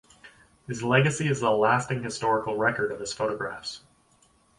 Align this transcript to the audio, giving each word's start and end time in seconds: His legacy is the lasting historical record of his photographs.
His 0.65 0.81
legacy 0.81 1.27
is 1.27 1.41
the 1.41 1.51
lasting 1.51 2.01
historical 2.01 2.57
record 2.57 2.91
of 2.91 2.99
his 2.99 3.13
photographs. 3.13 3.81